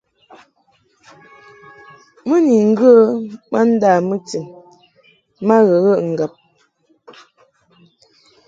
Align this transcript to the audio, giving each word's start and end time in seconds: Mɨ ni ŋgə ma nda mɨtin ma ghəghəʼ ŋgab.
Mɨ 2.27 2.35
ni 2.45 2.55
ŋgə 2.71 2.91
ma 3.51 3.59
nda 3.71 3.89
mɨtin 4.07 4.45
ma 5.47 5.55
ghəghəʼ 5.67 5.99
ŋgab. 6.11 6.33